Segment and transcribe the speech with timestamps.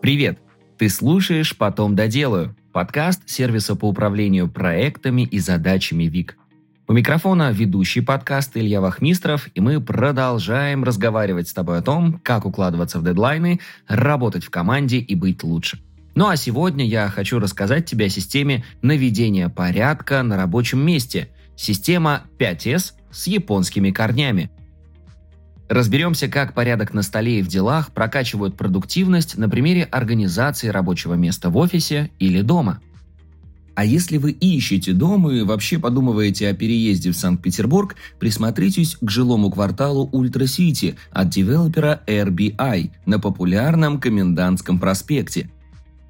[0.00, 0.38] Привет!
[0.78, 6.36] Ты слушаешь «Потом доделаю»– подкаст сервиса по управлению проектами и задачами ВИК.
[6.86, 12.46] У микрофона ведущий подкаст Илья Вахмистров, и мы продолжаем разговаривать с тобой о том, как
[12.46, 13.58] укладываться в дедлайны,
[13.88, 15.80] работать в команде и быть лучше.
[16.14, 21.28] Ну а сегодня я хочу рассказать тебе о системе наведения порядка на рабочем месте.
[21.56, 24.50] Система 5S с японскими корнями–
[25.68, 31.50] Разберемся, как порядок на столе и в делах прокачивают продуктивность на примере организации рабочего места
[31.50, 32.80] в офисе или дома.
[33.74, 39.50] А если вы ищете дом и вообще подумываете о переезде в Санкт-Петербург, присмотритесь к жилому
[39.50, 45.50] кварталу Ultra City от девелопера RBI на популярном Комендантском проспекте.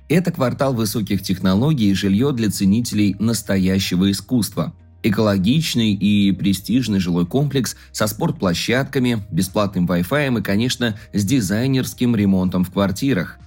[0.08, 4.72] Это квартал высоких технологий и жилье для ценителей настоящего искусства–
[5.08, 12.70] Экологичный и престижный жилой комплекс со спортплощадками, бесплатным Wi-Fi и, конечно, с дизайнерским ремонтом в
[12.70, 13.38] квартирах.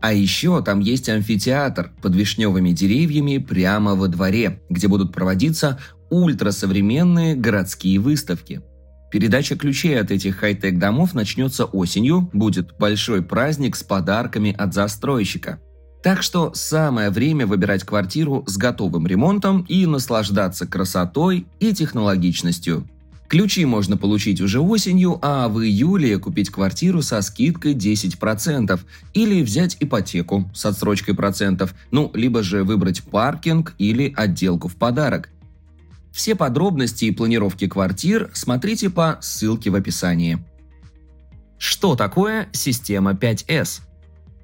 [0.00, 7.34] А еще там есть амфитеатр под вишневыми деревьями прямо во дворе, где будут проводиться ультрасовременные
[7.34, 8.62] городские выставки.
[9.12, 15.60] Передача ключей от этих хай-тек домов начнется осенью, будет большой праздник с подарками от застройщика–
[16.02, 22.86] так что самое время выбирать квартиру с готовым ремонтом и наслаждаться красотой и технологичностью.
[23.28, 28.80] Ключи можно получить уже осенью, а в июле купить квартиру со скидкой 10%
[29.14, 35.28] или взять ипотеку с отсрочкой процентов, ну, либо же выбрать паркинг или отделку в подарок.
[36.10, 40.44] Все подробности и планировки квартир смотрите по ссылке в описании.
[41.56, 43.82] Что такое система 5S?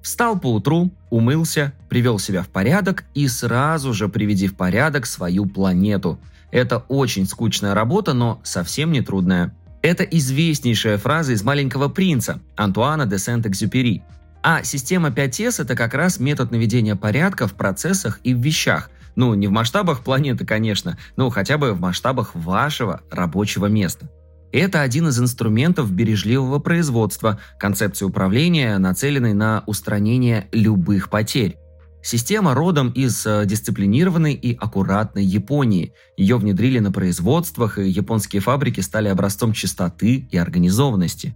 [0.07, 5.47] Встал по утру, умылся, привел себя в порядок и сразу же приведи в порядок свою
[5.47, 6.21] планету.
[6.53, 9.53] Это очень скучная работа, но совсем не трудная.
[9.83, 14.05] Это известнейшая фраза из «Маленького принца» Антуана де Сент-Экзюпери.
[14.45, 18.93] А система 5С– это как раз метод наведения порядка в процессах и в вещах.
[19.17, 24.09] Ну, не в масштабах планеты, конечно, но хотя бы в масштабах вашего рабочего места.
[24.53, 31.57] Это один из инструментов бережливого производства, концепции управления, нацеленной на устранение любых потерь.
[32.03, 35.93] Система родом из э, дисциплинированной и аккуратной Японии.
[36.17, 41.35] Ее внедрили на производствах, и японские фабрики стали образцом чистоты и организованности.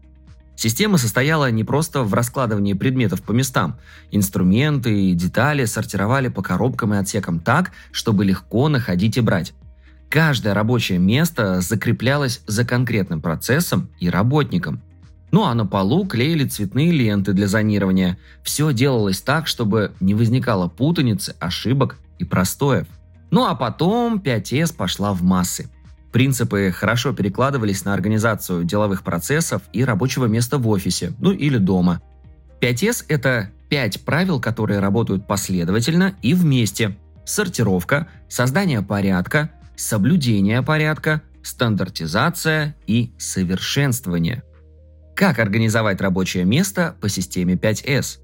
[0.54, 3.81] Система состояла не просто в раскладывании предметов по местам.
[4.12, 9.54] Инструменты и детали сортировали по коробкам и отсекам так, чтобы легко находить и брать.
[10.10, 14.82] Каждое рабочее место закреплялось за конкретным процессом и работником.
[15.31, 18.19] Ну а на полу клеили цветные ленты для зонирования.
[18.43, 22.88] Все делалось так, чтобы не возникало путаницы, ошибок и простоев.
[23.31, 25.70] Ну а потом 5С пошла в массы.
[26.10, 32.03] Принципы хорошо перекладывались на организацию деловых процессов и рабочего места в офисе, ну или дома.
[32.60, 36.97] 5С– это 5 правил, которые работают последовательно и вместе.
[37.25, 44.42] Сортировка, создание порядка, соблюдение порядка, стандартизация и совершенствование.
[45.16, 48.19] Как организовать рабочее место по системе 5S?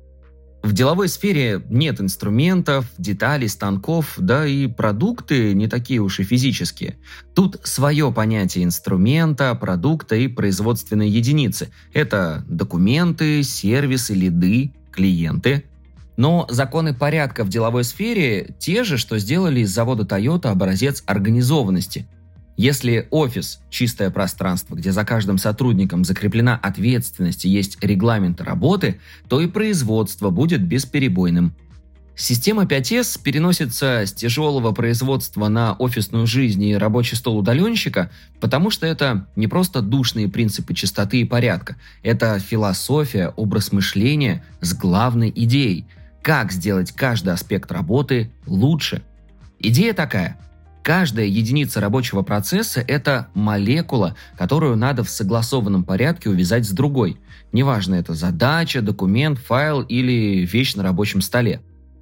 [0.63, 6.99] В деловой сфере нет инструментов, деталей, станков, да и продукты не такие уж и физические.
[7.35, 11.71] Тут свое понятие инструмента, продукта и производственной единицы.
[11.93, 15.65] Это документы, сервисы, лиды, клиенты–
[16.17, 22.07] но законы порядка в деловой сфере те же, что сделали из завода Toyota образец организованности.
[22.57, 29.43] Если офис– чистое пространство, где за каждым сотрудником закреплена ответственность и есть регламенты работы, то
[29.43, 31.55] и производство будет бесперебойным.
[32.19, 38.11] Система 5С переносится с тяжелого производства на офисную жизнь и рабочий стол удаленщика,
[38.41, 44.73] потому что это не просто душные принципы чистоты и порядка, это философия, образ мышления с
[44.73, 45.85] главной идеей–
[46.27, 49.01] как сделать каждый аспект работы лучше.
[49.61, 50.37] Идея такая.
[50.83, 57.21] Каждая единица рабочего процесса– это молекула, которую надо в согласованном порядке увязать с другой.
[57.53, 61.61] Неважно, это задача, документ, файл или вещь на рабочем столе.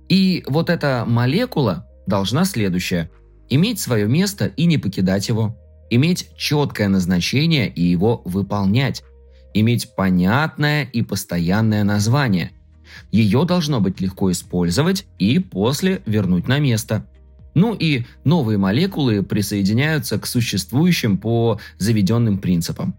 [0.08, 3.10] И вот эта молекула должна следующее.
[3.50, 5.54] Иметь свое место и не покидать его.
[5.90, 9.04] Иметь четкое назначение и его выполнять.
[9.52, 12.52] Иметь понятное и постоянное название–
[13.10, 17.06] ее должно быть легко использовать и после вернуть на место.
[17.54, 22.94] Ну и новые молекулы присоединяются к существующим по заведенным принципам.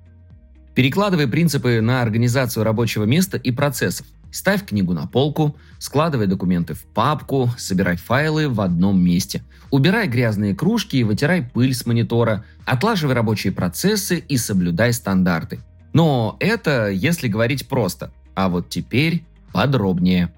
[0.74, 4.08] Перекладывай принципы на организацию рабочего места и процессов.
[4.32, 9.42] Ставь книгу на полку, складывай документы в папку, собирай файлы в одном месте.
[9.72, 15.60] Убирай грязные кружки и вытирай пыль с монитора, отлаживай рабочие процессы и соблюдай стандарты.
[15.94, 18.12] Но это если говорить просто.
[18.36, 19.24] А вот теперь
[19.56, 20.34] подробнее.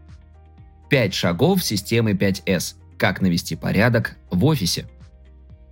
[0.91, 2.75] 5 шагов системы 5S.
[2.99, 4.85] Как навести порядок в офисе.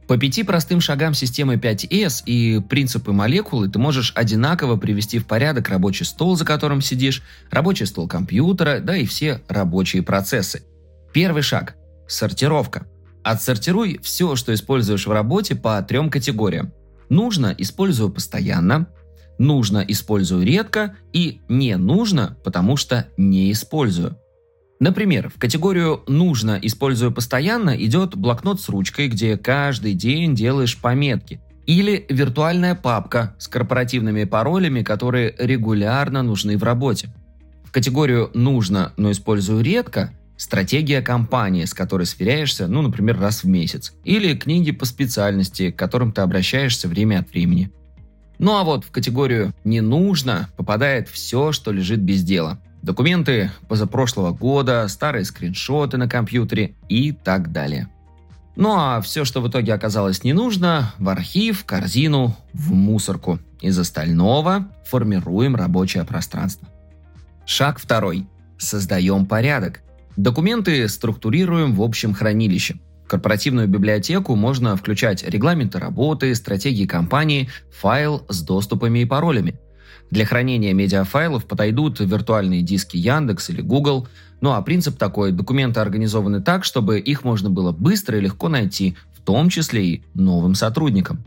[0.08, 5.70] По пяти простым шагам системы 5S и принципы молекулы ты можешь одинаково привести в порядок
[5.70, 7.22] рабочий стол, за которым сидишь,
[7.52, 10.64] рабочий стол компьютера, да и все рабочие процессы.
[11.14, 11.76] Первый шаг–
[12.08, 12.88] сортировка.
[13.24, 16.74] Отсортируй все, что используешь в работе по трем категориям.
[17.10, 18.88] Нужно– использую постоянно,
[19.38, 24.18] нужно– использую редко и не нужно, потому что не использую.
[24.80, 31.40] Например, в категорию «нужно» использую постоянно идет блокнот с ручкой, где каждый день делаешь пометки.
[31.66, 37.10] Или виртуальная папка с корпоративными паролями, которые регулярно нужны в работе.
[37.64, 43.48] В категорию «нужно, но использую редко» стратегия компании, с которой сверяешься, ну, например, раз в
[43.48, 43.94] месяц.
[44.04, 47.72] Или книги по специальности, к которым ты обращаешься время от времени.
[48.38, 52.60] Ну а вот в категорию «не нужно» попадает все, что лежит без дела.
[52.82, 57.90] Документы позапрошлого года, старые скриншоты на компьютере и так далее.
[58.56, 63.40] Ну а все, что в итоге оказалось не нужно, в архив, корзину, в мусорку.
[63.62, 66.68] Из остального формируем рабочее пространство.
[67.46, 68.28] Шаг второй.
[68.58, 69.82] Создаем порядок.
[70.16, 72.80] Документы структурируем в общем хранилище.
[73.08, 79.60] Корпоративную библиотеку можно включать регламенты работы, стратегии компании, файл с доступами и паролями.
[80.12, 84.08] Для хранения медиафайлов подойдут виртуальные диски Яндекс или Google.
[84.42, 88.96] Ну а принцип такой, документы организованы так, чтобы их можно было быстро и легко найти,
[89.14, 91.24] в том числе и новым сотрудникам.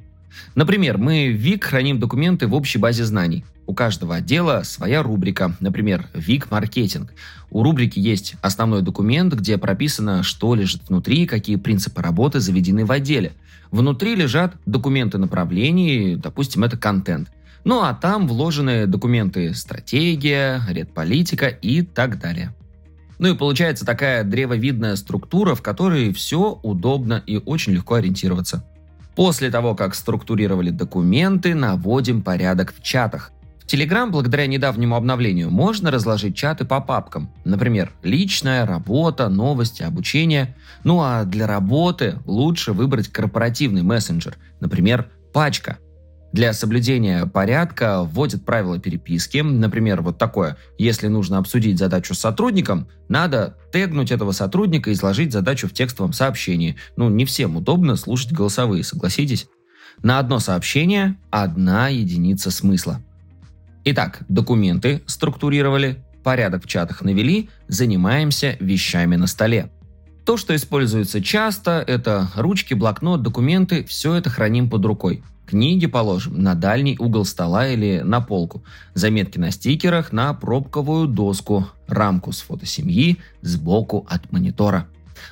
[0.54, 3.44] Например, мы в ВИК храним документы в общей базе знаний.
[3.66, 7.12] У каждого отдела своя рубрика, например, ВИК маркетинг.
[7.50, 12.92] У рубрики есть основной документ, где прописано, что лежит внутри, какие принципы работы заведены в
[12.92, 13.32] отделе.
[13.70, 17.28] Внутри лежат документы направлений, допустим, это контент.
[17.64, 22.54] Ну а там вложены документы стратегия, редполитика и так далее.
[23.18, 28.64] Ну и получается такая древовидная структура, в которой все удобно и очень легко ориентироваться.
[29.18, 33.32] После того, как структурировали документы, наводим порядок в чатах.
[33.58, 37.28] В Telegram, благодаря недавнему обновлению, можно разложить чаты по папкам.
[37.44, 40.54] Например, личная, работа, новости, обучение.
[40.84, 45.78] Ну а для работы лучше выбрать корпоративный мессенджер, например, пачка–
[46.32, 49.38] для соблюдения порядка вводят правила переписки.
[49.38, 50.56] Например, вот такое.
[50.76, 56.12] Если нужно обсудить задачу с сотрудником, надо тегнуть этого сотрудника и изложить задачу в текстовом
[56.12, 56.76] сообщении.
[56.96, 59.48] Ну, не всем удобно слушать голосовые, согласитесь?
[60.02, 63.00] На одно сообщение одна единица смысла.
[63.84, 69.70] Итак, документы структурировали, порядок в чатах навели, занимаемся вещами на столе.
[70.26, 75.22] То, что используется часто, это ручки, блокнот, документы, все это храним под рукой.
[75.48, 78.62] Книги положим на дальний угол стола или на полку.
[78.92, 81.66] Заметки на стикерах на пробковую доску.
[81.86, 84.88] Рамку с фото семьи сбоку от монитора.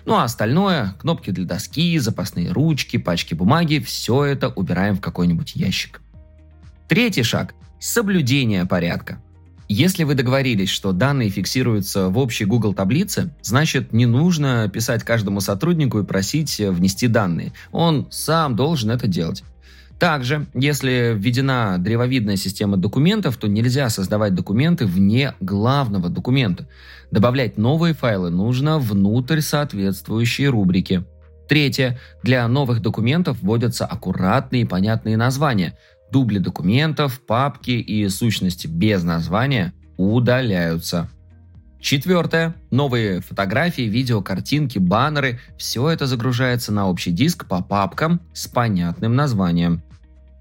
[0.06, 5.54] Ну а остальное, кнопки для доски, запасные ручки, пачки бумаги, все это убираем в какой-нибудь
[5.54, 6.00] ящик.
[6.88, 9.20] Третий шаг– соблюдение порядка.
[9.68, 15.40] Если вы договорились, что данные фиксируются в общей Google таблице, значит не нужно писать каждому
[15.40, 17.52] сотруднику и просить внести данные.
[17.70, 19.44] Он сам должен это делать.
[19.98, 26.68] Также, если введена древовидная система документов, то нельзя создавать документы вне главного документа.
[27.10, 31.04] Добавлять новые файлы нужно внутрь соответствующей рубрики.
[31.48, 31.98] Третье.
[32.22, 35.78] Для новых документов вводятся аккуратные и понятные названия.
[36.12, 41.08] Дубли документов, папки и сущности без названия удаляются.
[41.80, 42.54] Четвертое.
[42.70, 49.14] Новые фотографии, видео, картинки, баннеры– все это загружается на общий диск по папкам с понятным
[49.14, 49.82] названием.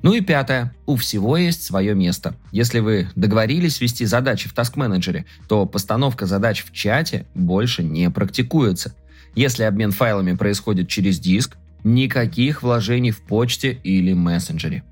[0.01, 0.73] Ну и пятое.
[0.85, 2.35] У всего есть свое место.
[2.51, 8.93] Если вы договорились вести задачи в таск-менеджере, то постановка задач в чате больше не практикуется.
[9.35, 14.83] Если обмен файлами происходит через диск, никаких вложений в почте или мессенджере.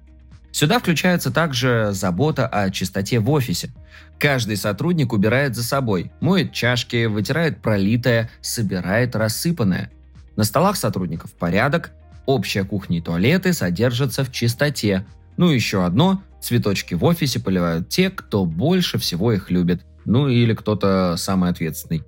[0.52, 3.72] Сюда включается также забота о чистоте в офисе.
[4.20, 9.90] Каждый сотрудник убирает за собой, моет чашки, вытирает пролитое, собирает рассыпанное.
[10.36, 11.92] На столах сотрудников порядок,
[12.26, 15.06] Общая кухня и туалеты содержатся в чистоте.
[15.38, 19.86] Ну и еще одно, цветочки в офисе поливают те, кто больше всего их любит.
[20.06, 22.04] Ну или кто-то самый ответственный.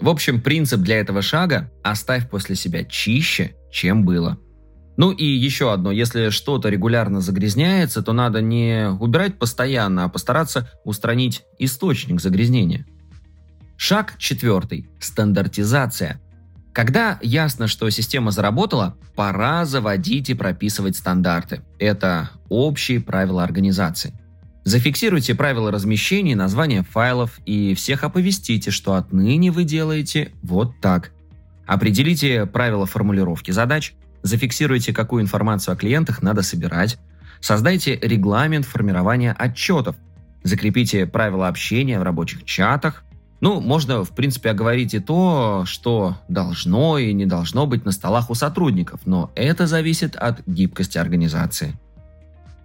[0.00, 4.38] В общем, принцип для этого шага– оставь после себя чище, чем было.
[4.96, 10.70] Ну и еще одно, если что-то регулярно загрязняется, то надо не убирать постоянно, а постараться
[10.84, 12.86] устранить источник загрязнения.
[13.76, 16.20] Шаг четвертый– стандартизация.
[16.72, 21.60] Когда ясно, что система заработала, пора заводить и прописывать стандарты.
[21.78, 24.14] Это общие правила организации.
[24.64, 31.10] Зафиксируйте правила размещения названия файлов и всех оповестите, что отныне вы делаете вот так.
[31.66, 36.98] Определите правила формулировки задач, зафиксируйте, какую информацию о клиентах надо собирать,
[37.40, 39.96] создайте регламент формирования отчетов,
[40.44, 43.04] закрепите правила общения в рабочих чатах.
[43.42, 48.30] Ну, можно, в принципе, оговорить и то, что должно и не должно быть на столах
[48.30, 51.74] у сотрудников, но это зависит от гибкости организации.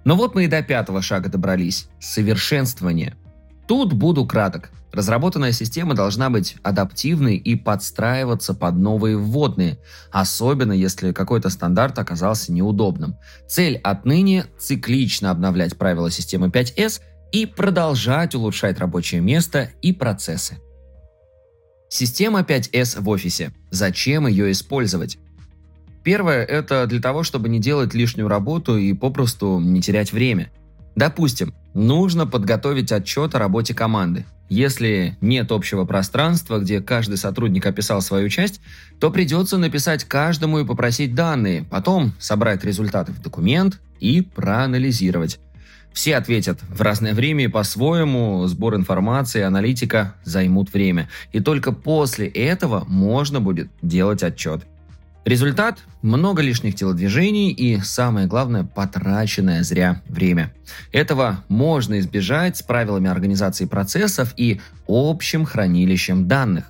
[0.05, 3.15] Но вот мы и до пятого шага добрались– совершенствование.
[3.67, 4.69] Тут буду краток.
[4.93, 9.79] Разработанная система должна быть адаптивной и подстраиваться под новые вводные,
[10.11, 13.17] особенно если какой-то стандарт оказался неудобным.
[13.49, 20.59] Цель отныне– циклично обновлять правила системы 5S и продолжать улучшать рабочее место и процессы.
[21.89, 23.53] Система 5S в офисе.
[23.71, 25.17] Зачем ее использовать?
[26.03, 30.51] Первое– это для того, чтобы не делать лишнюю работу и попросту не терять время.
[30.95, 34.25] Допустим, нужно подготовить отчет о работе команды.
[34.49, 38.61] Если нет общего пространства, где каждый сотрудник описал свою часть,
[38.99, 45.39] то придется написать каждому и попросить данные, потом собрать результаты в документ и проанализировать.
[45.97, 51.09] Все ответят в разное время и по-своему, сбор информации, аналитика займут время.
[51.31, 54.61] И только после этого можно будет делать отчет.
[55.25, 60.53] Результат– много лишних телодвижений и, самое главное, потраченное зря время.
[60.91, 66.65] Этого можно избежать с правилами организации процессов и общим хранилищем данных.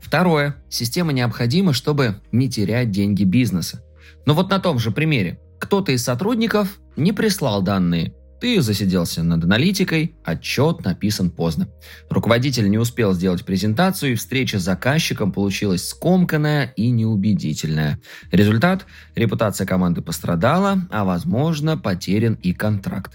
[0.00, 0.56] Второе.
[0.70, 3.82] Система необходима, чтобы не терять деньги бизнеса.
[4.24, 5.38] Но вот на том же примере.
[5.58, 11.68] Кто-то из сотрудников не прислал данные, ты засиделся над аналитикой, отчет написан поздно.
[12.10, 18.00] Руководитель не успел сделать презентацию, и встреча с заказчиком получилась скомканная и неубедительная.
[18.32, 18.84] Результат–
[19.14, 23.12] репутация команды пострадала, а возможно потерян и контракт.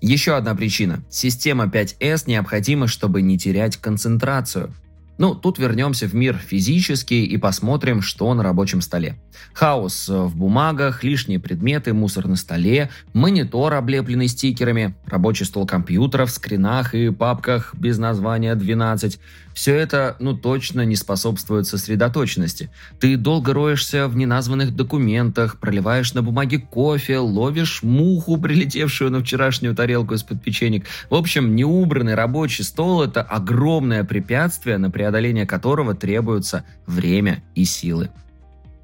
[0.00, 1.04] Еще одна причина.
[1.08, 4.74] Система 5S необходима, чтобы не терять концентрацию–
[5.18, 9.20] ну, тут вернемся в мир физический и посмотрим, что на рабочем столе.
[9.52, 16.30] Хаос в бумагах, лишние предметы, мусор на столе, монитор, облепленный стикерами, рабочий стол компьютера в
[16.30, 19.18] скринах и папках без названия 12.
[19.58, 22.70] Все это, ну, точно не способствует сосредоточенности.
[23.00, 29.74] Ты долго роешься в неназванных документах, проливаешь на бумаге кофе, ловишь муху, прилетевшую на вчерашнюю
[29.74, 30.86] тарелку из-под печенек.
[31.10, 38.10] В общем, неубранный рабочий стол– это огромное препятствие, на преодоление которого требуется время и силы.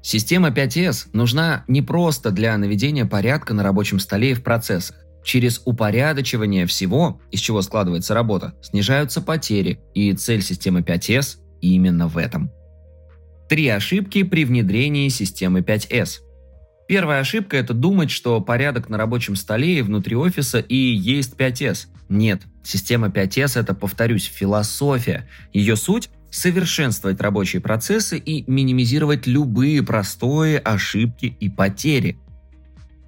[0.01, 5.04] Система 5S нужна не просто для наведения порядка на рабочем столе и в процессах.
[5.25, 12.19] Через упорядочивание всего, из чего складывается работа, снижаются потери, и цель системы 5S именно в
[12.19, 12.51] этом.
[13.49, 16.19] Три ошибки при внедрении системы 5S.
[16.87, 21.87] Первая ошибка– это думать, что порядок на рабочем столе и внутри офиса и есть 5S.
[22.07, 25.27] Нет, система 5S– это, повторюсь, философия.
[25.53, 32.19] Ее суть– совершенствовать рабочие процессы и минимизировать любые простые ошибки и потери–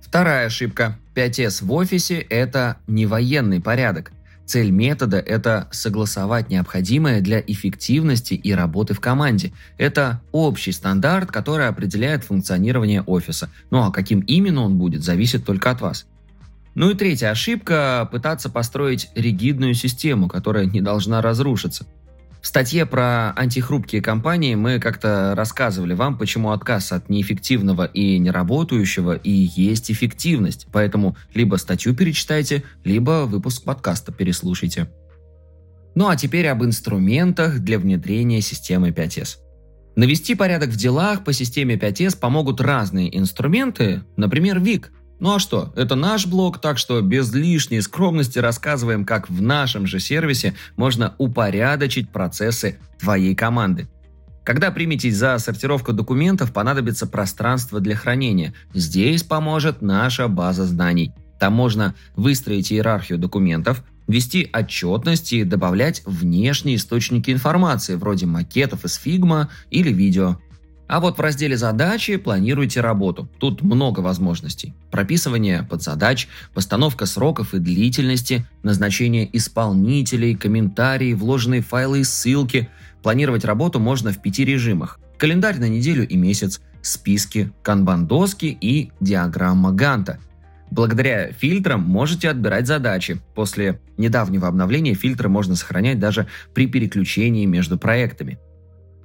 [0.08, 0.98] Вторая ошибка.
[1.16, 4.14] 5С в офисе– это не военный порядок.
[4.46, 9.52] Цель метода– это согласовать необходимое для эффективности и работы в команде.
[9.78, 13.50] Это общий стандарт, который определяет функционирование офиса.
[13.70, 16.06] Ну а каким именно он будет, зависит только от вас.
[16.74, 21.86] Ну и третья ошибка– пытаться построить ригидную систему, которая не должна разрушиться.
[22.42, 29.16] В статье про антихрупкие компании мы как-то рассказывали вам, почему отказ от неэффективного и неработающего
[29.16, 30.68] и есть эффективность.
[30.72, 34.88] Поэтому либо статью перечитайте, либо выпуск подкаста переслушайте.
[35.96, 39.38] Ну а теперь об инструментах для внедрения системы 5S.
[39.96, 45.74] Навести порядок в делах по системе 5S помогут разные инструменты, например, ВИК, ну а что,
[45.76, 51.16] это наш блог, так что без лишней скромности рассказываем, как в нашем же сервисе можно
[51.18, 53.88] упорядочить процессы твоей команды.
[54.44, 58.54] Когда приметесь за сортировку документов, понадобится пространство для хранения.
[58.74, 61.14] Здесь поможет наша база знаний.
[61.40, 69.00] Там можно выстроить иерархию документов, вести отчетность и добавлять внешние источники информации, вроде макетов из
[69.04, 70.38] Figma или видео.
[70.88, 73.30] А вот в разделе «Задачи» планируйте работу.
[73.40, 74.74] Тут много возможностей.
[74.90, 82.70] Прописывание подзадач, постановка сроков и длительности, назначение исполнителей, комментарии, вложенные файлы и ссылки.
[83.04, 85.00] Планировать работу можно в пяти режимах.
[85.18, 90.20] Календарь на неделю и месяц, списки, канбан-доски и диаграмма Ганта.
[90.72, 93.22] Благодаря фильтрам можете отбирать задачи.
[93.36, 98.38] После недавнего обновления фильтры можно сохранять даже при переключении между проектами.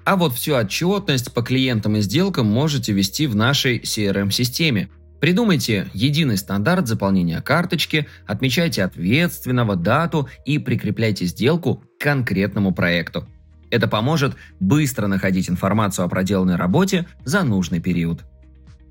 [0.05, 4.89] А вот всю отчетность по клиентам и сделкам можете вести в нашей CRM-системе.
[5.21, 13.29] Придумайте единый стандарт заполнения карточки, отмечайте ответственного, дату и прикрепляйте сделку к конкретному проекту.
[13.71, 18.25] Это поможет быстро находить информацию о проделанной работе за нужный период.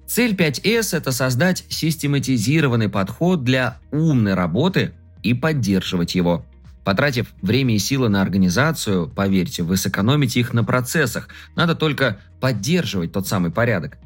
[0.08, 6.46] Цель 5S– это создать систематизированный подход для умной работы и поддерживать его.
[6.84, 11.30] Потратив время и силы на организацию, поверьте, вы сэкономите их на процессах.
[11.56, 13.98] Надо только поддерживать тот самый порядок.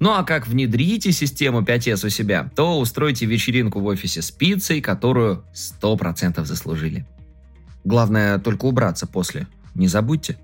[0.00, 4.80] Ну а как внедрите систему 5S у себя, то устройте вечеринку в офисе с пиццей,
[4.80, 7.06] которую 100% заслужили.
[7.84, 10.38] Главное только убраться после, не забудьте.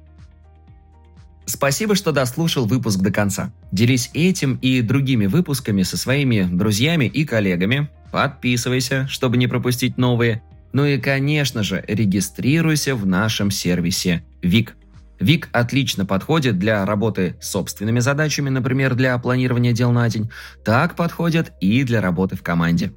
[1.47, 3.53] Спасибо, что дослушал выпуск до конца.
[3.73, 7.89] Делись этим и другими выпусками со своими друзьями и коллегами.
[8.11, 10.43] Подписывайся, чтобы не пропустить новые.
[10.77, 14.77] Ну и, конечно же, регистрируйся в нашем сервисе ВИК.
[15.19, 20.31] ВИК отлично подходит для работы с собственными задачами, например, для планирования дел на день.
[20.67, 22.93] Так подходит и для работы в команде.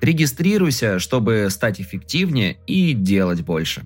[0.00, 3.82] Регистрируйся, чтобы стать эффективнее и делать больше.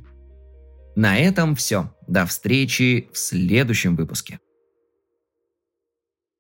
[0.95, 1.91] На этом все.
[2.09, 4.39] До встречи в следующем выпуске.